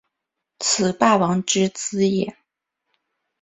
[0.57, 2.35] 此霸王之资也。